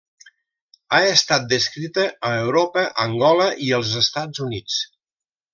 [0.93, 4.83] Ha estat descrita a Europa, Angola i els Estats Units.